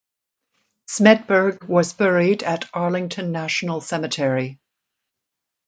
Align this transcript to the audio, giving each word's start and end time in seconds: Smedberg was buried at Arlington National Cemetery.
Smedberg 0.89 1.65
was 1.67 1.93
buried 1.93 2.41
at 2.41 2.67
Arlington 2.73 3.31
National 3.31 3.81
Cemetery. 3.81 4.59